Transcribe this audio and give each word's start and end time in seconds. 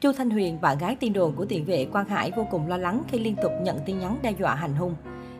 Chu 0.00 0.12
Thanh 0.12 0.30
Huyền, 0.30 0.60
bạn 0.60 0.78
gái 0.78 0.96
tiên 0.96 1.12
đồn 1.12 1.32
của 1.36 1.44
tiền 1.44 1.64
vệ 1.64 1.84
Quang 1.84 2.08
Hải 2.08 2.32
vô 2.36 2.46
cùng 2.50 2.68
lo 2.68 2.76
lắng 2.76 3.02
khi 3.08 3.18
liên 3.18 3.36
tục 3.42 3.52
nhận 3.62 3.78
tin 3.86 3.98
nhắn 3.98 4.18
đe 4.22 4.30
dọa 4.30 4.54
hành 4.54 4.74
hung. 4.74 4.94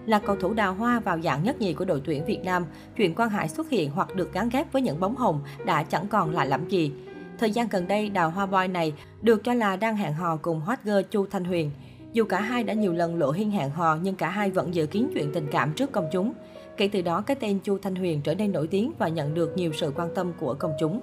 Là 0.07 0.19
cầu 0.19 0.37
thủ 0.37 0.55
đào 0.55 0.75
hoa 0.75 1.01
vào 1.01 1.21
dạng 1.21 1.45
nhất 1.45 1.61
nhì 1.61 1.75
của 1.75 1.85
đội 1.85 2.03
tuyển 2.05 2.25
Việt 2.25 2.45
Nam, 2.45 2.65
chuyện 2.97 3.15
Quang 3.15 3.31
Hải 3.31 3.49
xuất 3.49 3.71
hiện 3.71 3.91
hoặc 3.91 4.15
được 4.15 4.33
gắn 4.33 4.49
ghép 4.49 4.73
với 4.73 4.83
những 4.83 5.01
bóng 5.01 5.17
hồng 5.17 5.41
đã 5.67 5.83
chẳng 5.83 6.09
còn 6.09 6.31
lạ 6.35 6.45
lẫm 6.45 6.69
gì. 6.69 6.93
Thời 7.39 7.51
gian 7.51 7.69
gần 7.69 7.89
đây, 7.89 8.09
đào 8.09 8.31
hoa 8.31 8.47
boy 8.47 8.69
này 8.69 8.93
được 9.23 9.45
cho 9.45 9.55
là 9.55 9.77
đang 9.77 9.97
hẹn 9.97 10.13
hò 10.13 10.37
cùng 10.37 10.61
hot 10.61 10.79
girl 10.85 11.01
Chu 11.11 11.27
Thanh 11.27 11.45
Huyền. 11.45 11.71
Dù 12.13 12.25
cả 12.25 12.41
hai 12.41 12.65
đã 12.65 12.75
nhiều 12.75 12.93
lần 12.93 13.17
lộ 13.17 13.31
hiên 13.31 13.51
hẹn 13.51 13.71
hò 13.71 13.99
nhưng 14.03 14.15
cả 14.15 14.29
hai 14.29 14.51
vẫn 14.51 14.75
giữ 14.75 14.87
kín 14.87 15.07
chuyện 15.15 15.31
tình 15.35 15.47
cảm 15.51 15.73
trước 15.73 15.93
công 15.93 16.09
chúng. 16.13 16.33
Kể 16.77 16.89
từ 16.93 17.03
đó, 17.03 17.21
cái 17.21 17.37
tên 17.41 17.59
Chu 17.59 17.79
Thanh 17.79 17.95
Huyền 17.95 18.21
trở 18.23 18.35
nên 18.35 18.53
nổi 18.53 18.67
tiếng 18.67 18.93
và 18.99 19.09
nhận 19.09 19.35
được 19.35 19.57
nhiều 19.57 19.73
sự 19.73 19.93
quan 19.97 20.15
tâm 20.15 20.33
của 20.41 20.55
công 20.55 20.73
chúng. 20.81 21.01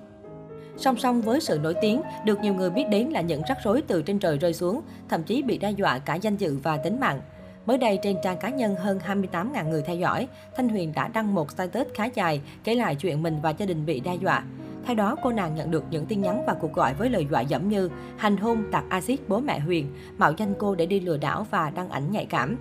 Song 0.77 0.97
song 0.97 1.21
với 1.21 1.41
sự 1.41 1.59
nổi 1.63 1.73
tiếng, 1.81 2.01
được 2.25 2.39
nhiều 2.41 2.53
người 2.53 2.69
biết 2.69 2.85
đến 2.89 3.07
là 3.07 3.21
những 3.21 3.41
rắc 3.47 3.57
rối 3.63 3.81
từ 3.87 4.01
trên 4.01 4.19
trời 4.19 4.37
rơi 4.37 4.53
xuống, 4.53 4.81
thậm 5.09 5.23
chí 5.23 5.41
bị 5.41 5.57
đe 5.57 5.71
dọa 5.71 5.99
cả 5.99 6.15
danh 6.15 6.37
dự 6.37 6.57
và 6.63 6.77
tính 6.77 6.99
mạng. 6.99 7.21
Mới 7.65 7.77
đây 7.77 7.99
trên 8.03 8.17
trang 8.23 8.37
cá 8.37 8.49
nhân 8.49 8.75
hơn 8.75 8.99
28.000 9.07 9.69
người 9.69 9.81
theo 9.81 9.95
dõi, 9.95 10.27
Thanh 10.57 10.69
Huyền 10.69 10.91
đã 10.95 11.07
đăng 11.07 11.33
một 11.35 11.51
status 11.51 11.87
khá 11.93 12.05
dài 12.05 12.41
kể 12.63 12.75
lại 12.75 12.95
chuyện 12.95 13.23
mình 13.23 13.39
và 13.41 13.49
gia 13.49 13.65
đình 13.65 13.85
bị 13.85 13.99
đe 13.99 14.15
dọa. 14.15 14.43
Theo 14.85 14.95
đó, 14.95 15.15
cô 15.23 15.31
nàng 15.31 15.55
nhận 15.55 15.71
được 15.71 15.83
những 15.89 16.05
tin 16.05 16.21
nhắn 16.21 16.43
và 16.47 16.53
cuộc 16.53 16.73
gọi 16.73 16.93
với 16.93 17.09
lời 17.09 17.27
dọa 17.31 17.41
dẫm 17.41 17.69
như 17.69 17.89
hành 18.17 18.37
hung, 18.37 18.63
tạt 18.71 18.83
axit 18.89 19.29
bố 19.29 19.39
mẹ 19.39 19.59
Huyền, 19.59 19.87
mạo 20.17 20.33
danh 20.37 20.53
cô 20.59 20.75
để 20.75 20.85
đi 20.85 20.99
lừa 20.99 21.17
đảo 21.17 21.47
và 21.51 21.69
đăng 21.69 21.89
ảnh 21.89 22.11
nhạy 22.11 22.25
cảm. 22.25 22.57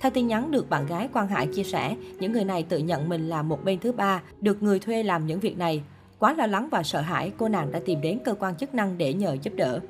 Theo 0.00 0.10
tin 0.10 0.26
nhắn 0.26 0.50
được 0.50 0.70
bạn 0.70 0.86
gái 0.86 1.08
Quang 1.12 1.28
Hải 1.28 1.46
chia 1.46 1.64
sẻ, 1.64 1.96
những 2.18 2.32
người 2.32 2.44
này 2.44 2.62
tự 2.62 2.78
nhận 2.78 3.08
mình 3.08 3.28
là 3.28 3.42
một 3.42 3.64
bên 3.64 3.78
thứ 3.78 3.92
ba, 3.92 4.22
được 4.40 4.62
người 4.62 4.78
thuê 4.78 5.02
làm 5.02 5.26
những 5.26 5.40
việc 5.40 5.58
này. 5.58 5.82
Quá 6.22 6.34
lo 6.34 6.46
lắng 6.46 6.68
và 6.70 6.82
sợ 6.82 7.00
hãi, 7.00 7.32
cô 7.38 7.48
nàng 7.48 7.72
đã 7.72 7.80
tìm 7.84 8.00
đến 8.00 8.18
cơ 8.24 8.34
quan 8.34 8.54
chức 8.54 8.74
năng 8.74 8.98
để 8.98 9.14
nhờ 9.14 9.36
giúp 9.42 9.52
đỡ. 9.56 9.80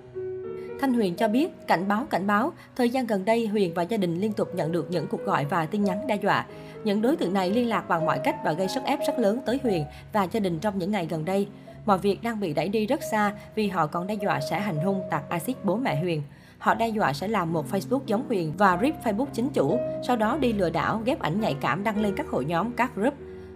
Thanh 0.80 0.94
Huyền 0.94 1.16
cho 1.16 1.28
biết, 1.28 1.66
cảnh 1.66 1.88
báo 1.88 2.06
cảnh 2.10 2.26
báo, 2.26 2.52
thời 2.76 2.90
gian 2.90 3.06
gần 3.06 3.24
đây 3.24 3.46
Huyền 3.46 3.74
và 3.74 3.82
gia 3.82 3.96
đình 3.96 4.20
liên 4.20 4.32
tục 4.32 4.48
nhận 4.54 4.72
được 4.72 4.90
những 4.90 5.06
cuộc 5.06 5.24
gọi 5.24 5.44
và 5.44 5.66
tin 5.66 5.84
nhắn 5.84 6.06
đe 6.06 6.16
dọa. 6.22 6.46
Những 6.84 7.02
đối 7.02 7.16
tượng 7.16 7.32
này 7.34 7.50
liên 7.50 7.68
lạc 7.68 7.88
bằng 7.88 8.06
mọi 8.06 8.18
cách 8.24 8.36
và 8.44 8.52
gây 8.52 8.68
sức 8.68 8.82
ép 8.84 8.98
rất 9.06 9.18
lớn 9.18 9.40
tới 9.46 9.58
Huyền 9.62 9.84
và 10.12 10.24
gia 10.24 10.40
đình 10.40 10.58
trong 10.58 10.78
những 10.78 10.90
ngày 10.90 11.06
gần 11.10 11.24
đây. 11.24 11.48
Mọi 11.86 11.98
việc 11.98 12.22
đang 12.22 12.40
bị 12.40 12.54
đẩy 12.54 12.68
đi 12.68 12.86
rất 12.86 13.00
xa 13.10 13.32
vì 13.54 13.68
họ 13.68 13.86
còn 13.86 14.06
đe 14.06 14.14
dọa 14.14 14.40
sẽ 14.50 14.60
hành 14.60 14.84
hung 14.84 15.02
tạt 15.10 15.22
axit 15.28 15.64
bố 15.64 15.76
mẹ 15.76 16.00
Huyền. 16.00 16.22
Họ 16.58 16.74
đe 16.74 16.88
dọa 16.88 17.12
sẽ 17.12 17.28
làm 17.28 17.52
một 17.52 17.66
Facebook 17.70 18.00
giống 18.06 18.26
Huyền 18.28 18.52
và 18.58 18.78
rip 18.82 18.94
Facebook 19.04 19.26
chính 19.32 19.48
chủ, 19.48 19.78
sau 20.06 20.16
đó 20.16 20.38
đi 20.40 20.52
lừa 20.52 20.70
đảo, 20.70 21.02
ghép 21.04 21.20
ảnh 21.20 21.40
nhạy 21.40 21.56
cảm 21.60 21.84
đăng 21.84 22.00
lên 22.00 22.14
các 22.16 22.28
hội 22.28 22.44
nhóm, 22.44 22.72
các 22.72 22.96
group. 22.96 23.14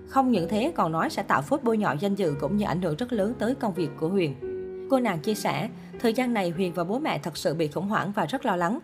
Không 0.09 0.31
những 0.31 0.49
thế 0.49 0.73
còn 0.77 0.93
nói 0.93 1.11
sẽ 1.11 1.23
tạo 1.23 1.43
phốt 1.43 1.62
bôi 1.62 1.79
nhọ 1.79 1.95
danh 2.01 2.15
dự 2.15 2.35
cũng 2.41 2.57
như 2.57 2.65
ảnh 2.65 2.83
hưởng 2.83 2.97
rất 2.97 3.12
lớn 3.12 3.35
tới 3.39 3.55
công 3.55 3.75
việc 3.75 3.91
của 4.01 4.09
Huyền. 4.09 4.35
Cô 4.91 5.01
nàng 5.01 5.19
chia 5.19 5.35
sẻ, 5.35 5.69
thời 6.01 6.12
gian 6.12 6.35
này 6.35 6.51
Huyền 6.51 6.73
và 6.75 6.85
bố 6.85 6.99
mẹ 6.99 7.19
thật 7.19 7.37
sự 7.37 7.55
bị 7.55 7.69
khủng 7.69 7.89
hoảng 7.89 8.12
và 8.12 8.27
rất 8.27 8.47
lo 8.47 8.57
lắng. 8.57 8.79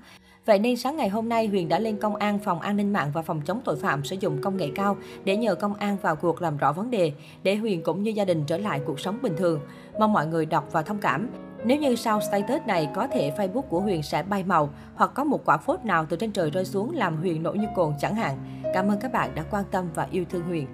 Vậy 0.47 0.59
nên 0.59 0.77
sáng 0.77 0.97
ngày 0.97 1.09
hôm 1.09 1.29
nay, 1.29 1.47
Huyền 1.47 1.69
đã 1.69 1.79
lên 1.79 1.97
công 1.97 2.17
an 2.17 2.39
phòng 2.39 2.61
an 2.61 2.77
ninh 2.77 2.93
mạng 2.93 3.11
và 3.15 3.23
phòng 3.23 3.41
chống 3.45 3.61
tội 3.65 3.77
phạm 3.77 4.05
sử 4.05 4.17
dụng 4.21 4.41
công 4.41 4.57
nghệ 4.57 4.71
cao 4.75 4.97
để 5.25 5.37
nhờ 5.37 5.55
công 5.55 5.75
an 5.75 5.97
vào 6.03 6.17
cuộc 6.17 6.43
làm 6.43 6.57
rõ 6.57 6.73
vấn 6.73 6.91
đề, 6.91 7.13
để 7.43 7.57
Huyền 7.57 7.83
cũng 7.83 8.03
như 8.03 8.11
gia 8.11 8.25
đình 8.25 8.45
trở 8.47 8.59
lại 8.59 8.81
cuộc 8.87 9.01
sống 9.01 9.19
bình 9.23 9.35
thường. 9.37 9.61
Mong 9.99 10.13
mọi 10.13 10.27
người 10.27 10.47
đọc 10.47 10.69
và 10.73 10.83
thông 10.83 10.99
cảm. 10.99 11.29
Nếu 11.65 11.79
như 11.79 11.97
sau 11.97 12.21
status 12.21 12.63
này 12.67 12.89
có 12.95 13.07
thể 13.07 13.33
Facebook 13.37 13.63
của 13.63 13.81
Huyền 13.81 14.03
sẽ 14.03 14.23
bay 14.23 14.45
màu 14.45 14.71
hoặc 14.95 15.11
có 15.15 15.25
một 15.25 15.45
quả 15.45 15.57
phốt 15.57 15.85
nào 15.85 16.07
từ 16.09 16.17
trên 16.17 16.33
trời 16.33 16.51
rơi 16.51 16.65
xuống 16.65 16.95
làm 16.95 17.17
Huyền 17.17 17.43
nổi 17.43 17.59
như 17.59 17.67
cồn 17.75 17.93
chẳng 18.01 18.15
hạn. 18.15 18.63
Cảm 18.75 18.89
ơn 18.89 19.01
các 19.01 19.13
bạn 19.13 19.35
đã 19.35 19.45
quan 19.51 19.65
tâm 19.71 19.89
và 19.95 20.07
yêu 20.11 20.25
thương 20.31 20.43
Huyền. 20.43 20.67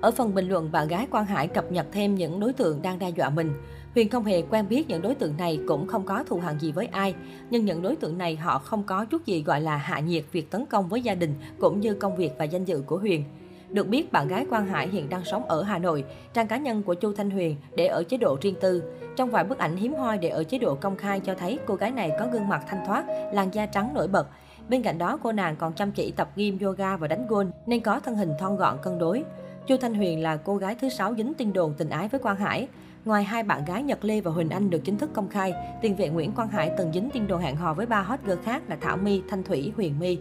Ở 0.00 0.10
phần 0.10 0.34
bình 0.34 0.48
luận, 0.48 0.72
bạn 0.72 0.88
gái 0.88 1.06
Quang 1.10 1.26
Hải 1.26 1.48
cập 1.48 1.72
nhật 1.72 1.86
thêm 1.92 2.14
những 2.14 2.40
đối 2.40 2.52
tượng 2.52 2.82
đang 2.82 2.98
đe 2.98 3.10
dọa 3.10 3.30
mình. 3.30 3.52
Huyền 3.94 4.08
không 4.08 4.24
hề 4.24 4.42
quen 4.42 4.68
biết 4.68 4.88
những 4.88 5.02
đối 5.02 5.14
tượng 5.14 5.36
này 5.36 5.60
cũng 5.68 5.86
không 5.86 6.06
có 6.06 6.24
thù 6.24 6.38
hằn 6.38 6.58
gì 6.58 6.72
với 6.72 6.86
ai, 6.86 7.14
nhưng 7.50 7.64
những 7.64 7.82
đối 7.82 7.96
tượng 7.96 8.18
này 8.18 8.36
họ 8.36 8.58
không 8.58 8.82
có 8.82 9.04
chút 9.04 9.26
gì 9.26 9.42
gọi 9.42 9.60
là 9.60 9.76
hạ 9.76 10.00
nhiệt 10.00 10.24
việc 10.32 10.50
tấn 10.50 10.66
công 10.66 10.88
với 10.88 11.02
gia 11.02 11.14
đình 11.14 11.34
cũng 11.60 11.80
như 11.80 11.94
công 11.94 12.16
việc 12.16 12.32
và 12.38 12.44
danh 12.44 12.64
dự 12.64 12.82
của 12.86 12.98
Huyền. 12.98 13.24
Được 13.70 13.88
biết, 13.88 14.12
bạn 14.12 14.28
gái 14.28 14.46
Quang 14.50 14.66
Hải 14.66 14.88
hiện 14.88 15.08
đang 15.08 15.24
sống 15.24 15.44
ở 15.44 15.62
Hà 15.62 15.78
Nội. 15.78 16.04
Trang 16.34 16.46
cá 16.46 16.56
nhân 16.56 16.82
của 16.82 16.94
Chu 16.94 17.12
Thanh 17.12 17.30
Huyền 17.30 17.56
để 17.76 17.86
ở 17.86 18.02
chế 18.02 18.16
độ 18.16 18.36
riêng 18.40 18.54
tư. 18.60 18.82
Trong 19.16 19.30
vài 19.30 19.44
bức 19.44 19.58
ảnh 19.58 19.76
hiếm 19.76 19.94
hoi 19.94 20.18
để 20.18 20.28
ở 20.28 20.44
chế 20.44 20.58
độ 20.58 20.74
công 20.74 20.96
khai 20.96 21.20
cho 21.20 21.34
thấy 21.34 21.58
cô 21.66 21.74
gái 21.74 21.90
này 21.90 22.10
có 22.18 22.26
gương 22.32 22.48
mặt 22.48 22.64
thanh 22.68 22.86
thoát, 22.86 23.04
làn 23.32 23.54
da 23.54 23.66
trắng 23.66 23.94
nổi 23.94 24.08
bật. 24.08 24.26
Bên 24.68 24.82
cạnh 24.82 24.98
đó, 24.98 25.18
cô 25.22 25.32
nàng 25.32 25.56
còn 25.56 25.72
chăm 25.72 25.92
chỉ 25.92 26.10
tập 26.10 26.30
gym, 26.36 26.58
yoga 26.58 26.96
và 26.96 27.08
đánh 27.08 27.26
golf 27.28 27.50
nên 27.66 27.80
có 27.80 28.00
thân 28.00 28.14
hình 28.14 28.30
thon 28.38 28.56
gọn 28.56 28.78
cân 28.82 28.98
đối. 28.98 29.24
Chu 29.66 29.76
Thanh 29.76 29.94
Huyền 29.94 30.22
là 30.22 30.36
cô 30.36 30.56
gái 30.56 30.74
thứ 30.74 30.88
sáu 30.88 31.14
dính 31.14 31.34
tin 31.34 31.52
đồn 31.52 31.74
tình 31.78 31.90
ái 31.90 32.08
với 32.08 32.20
Quang 32.20 32.36
Hải. 32.36 32.68
Ngoài 33.04 33.24
hai 33.24 33.42
bạn 33.42 33.64
gái 33.64 33.82
Nhật 33.82 34.04
Lê 34.04 34.20
và 34.20 34.30
Huỳnh 34.30 34.50
Anh 34.50 34.70
được 34.70 34.78
chính 34.84 34.98
thức 34.98 35.10
công 35.12 35.28
khai, 35.28 35.54
tiền 35.82 35.96
vệ 35.96 36.08
Nguyễn 36.08 36.32
Quang 36.32 36.48
Hải 36.48 36.70
từng 36.78 36.92
dính 36.92 37.10
tin 37.10 37.26
đồn 37.26 37.40
hẹn 37.40 37.56
hò 37.56 37.74
với 37.74 37.86
ba 37.86 38.00
hot 38.00 38.20
girl 38.24 38.38
khác 38.44 38.62
là 38.68 38.76
Thảo 38.80 38.96
My, 38.96 39.22
Thanh 39.28 39.42
Thủy, 39.42 39.72
Huyền 39.76 39.94
My. 40.00 40.18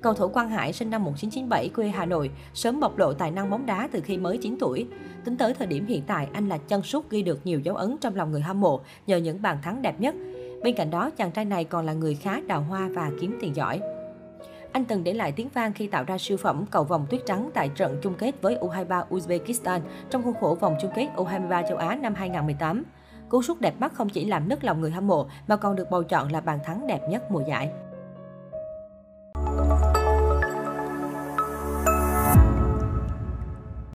Cầu 0.00 0.14
thủ 0.14 0.28
Quang 0.28 0.48
Hải 0.48 0.72
sinh 0.72 0.90
năm 0.90 1.04
1997 1.04 1.68
quê 1.68 1.88
Hà 1.88 2.06
Nội, 2.06 2.30
sớm 2.54 2.80
bộc 2.80 2.98
lộ 2.98 3.12
tài 3.12 3.30
năng 3.30 3.50
bóng 3.50 3.66
đá 3.66 3.88
từ 3.92 4.00
khi 4.00 4.16
mới 4.16 4.38
9 4.38 4.56
tuổi. 4.60 4.86
Tính 5.24 5.36
tới 5.36 5.54
thời 5.54 5.66
điểm 5.66 5.86
hiện 5.86 6.02
tại, 6.06 6.28
anh 6.32 6.48
là 6.48 6.58
chân 6.58 6.82
sút 6.82 7.10
ghi 7.10 7.22
được 7.22 7.40
nhiều 7.44 7.60
dấu 7.60 7.76
ấn 7.76 7.96
trong 8.00 8.16
lòng 8.16 8.30
người 8.32 8.40
hâm 8.40 8.60
mộ 8.60 8.80
nhờ 9.06 9.16
những 9.16 9.42
bàn 9.42 9.58
thắng 9.62 9.82
đẹp 9.82 10.00
nhất. 10.00 10.14
Bên 10.62 10.74
cạnh 10.74 10.90
đó, 10.90 11.10
chàng 11.10 11.30
trai 11.30 11.44
này 11.44 11.64
còn 11.64 11.86
là 11.86 11.92
người 11.92 12.14
khá 12.14 12.40
đào 12.46 12.62
hoa 12.62 12.88
và 12.94 13.10
kiếm 13.20 13.38
tiền 13.40 13.56
giỏi. 13.56 13.80
Anh 14.72 14.84
từng 14.84 15.04
để 15.04 15.12
lại 15.14 15.32
tiếng 15.32 15.48
vang 15.48 15.72
khi 15.72 15.86
tạo 15.86 16.04
ra 16.04 16.18
siêu 16.18 16.36
phẩm 16.36 16.64
cầu 16.70 16.84
vòng 16.84 17.06
tuyết 17.10 17.20
trắng 17.26 17.50
tại 17.54 17.68
trận 17.68 17.98
chung 18.02 18.14
kết 18.18 18.42
với 18.42 18.58
U23 18.60 19.04
Uzbekistan 19.10 19.80
trong 20.10 20.22
khuôn 20.22 20.34
khổ 20.40 20.56
vòng 20.60 20.76
chung 20.80 20.90
kết 20.94 21.08
U23 21.16 21.68
châu 21.68 21.76
Á 21.76 21.94
năm 21.94 22.14
2018. 22.14 22.82
Cú 23.28 23.42
sút 23.42 23.60
đẹp 23.60 23.74
mắt 23.80 23.92
không 23.94 24.08
chỉ 24.08 24.24
làm 24.24 24.48
nức 24.48 24.64
lòng 24.64 24.80
người 24.80 24.90
hâm 24.90 25.06
mộ, 25.06 25.26
mà 25.48 25.56
còn 25.56 25.76
được 25.76 25.90
bầu 25.90 26.02
chọn 26.02 26.32
là 26.32 26.40
bàn 26.40 26.58
thắng 26.64 26.86
đẹp 26.86 27.00
nhất 27.08 27.30
mùa 27.30 27.42
giải. 27.48 27.70